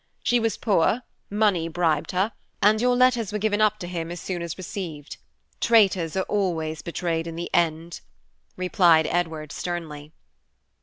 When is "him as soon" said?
3.87-4.41